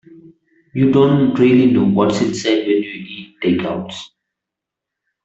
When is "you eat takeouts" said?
2.81-3.93